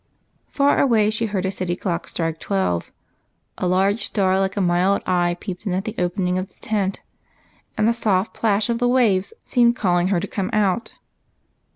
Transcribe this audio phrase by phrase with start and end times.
[0.47, 2.91] Far away she heard a city clock strike twelve;
[3.59, 7.01] a large star like a mild eye peeped in at the opening of the tent,
[7.77, 10.93] and the soft plash of the waves seemed calling her to come out.